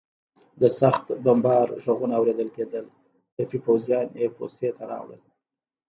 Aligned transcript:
د 0.61 0.63
سخت 0.79 1.05
بمبار 1.23 1.67
غږونه 1.83 2.13
اورېدل 2.17 2.49
کېدل، 2.57 2.85
ټپي 3.35 3.59
پوځیان 3.65 4.07
یې 4.21 4.25
پوستې 4.37 4.69
ته 4.77 4.83
راوړل. 4.91 5.21